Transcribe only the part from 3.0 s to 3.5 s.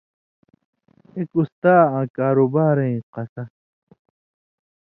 قصہ